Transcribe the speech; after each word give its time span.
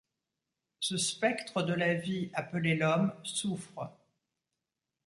Ce 0.79 0.97
spectre 0.97 1.61
de 1.61 1.73
la 1.73 1.93
vie 1.93 2.31
appelé 2.33 2.73
l’homme 2.75 3.13
souffre 3.23 3.95